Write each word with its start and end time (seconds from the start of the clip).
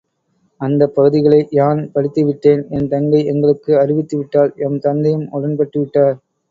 அந்தப்பகுதிகளை 0.61 1.39
யான் 1.51 1.81
படித்து 1.93 2.23
விட்டேன் 2.25 2.63
என் 2.71 2.89
தங்கை 2.89 3.21
எங்களுக்கு 3.25 3.71
அறிவித்துவிட்டாள் 3.77 4.53
எம் 4.67 4.79
தந்தையும் 4.79 5.27
உடன்பட்டு 5.31 5.79
விட்டார். 5.79 6.17